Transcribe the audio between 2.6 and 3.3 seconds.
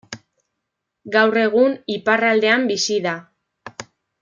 bizi da.